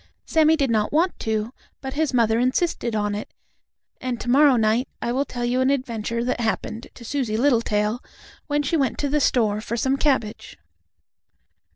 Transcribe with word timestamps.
Sammie 0.25 0.55
did 0.55 0.71
not 0.71 0.91
want 0.91 1.19
to, 1.19 1.53
but 1.79 1.93
his 1.93 2.11
mother 2.11 2.39
insisted 2.39 2.95
on 2.95 3.13
it, 3.13 3.31
and 4.01 4.19
to 4.19 4.31
morrow 4.31 4.55
night 4.55 4.87
I 4.99 5.11
will 5.11 5.25
tell 5.25 5.45
you 5.45 5.61
an 5.61 5.69
adventure 5.69 6.23
that 6.23 6.39
happened 6.39 6.87
to 6.95 7.05
Susie 7.05 7.37
Littletail, 7.37 8.03
when 8.47 8.63
she 8.63 8.75
went 8.75 8.97
to 8.97 9.09
the 9.09 9.19
store 9.21 9.61
for 9.61 9.77
some 9.77 9.97
cabbage. 9.97 10.57